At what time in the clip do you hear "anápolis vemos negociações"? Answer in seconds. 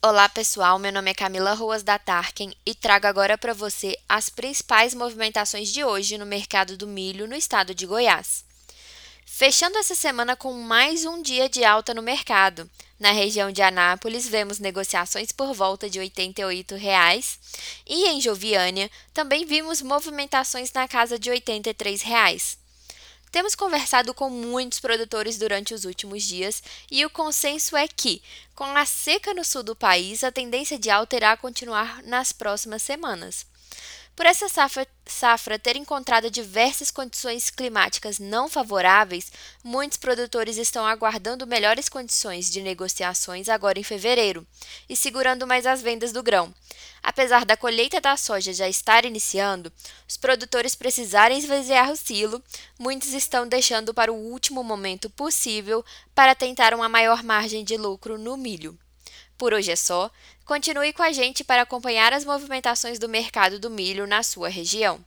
13.60-15.32